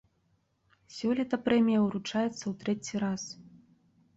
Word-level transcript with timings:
Сёлета 0.95 1.39
прэмія 1.47 1.79
ўручаецца 1.85 2.33
ў 2.33 2.53
трэці 2.65 2.95
раз. 3.05 3.23